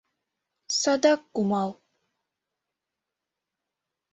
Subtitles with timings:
[0.81, 1.69] —Садак кумал...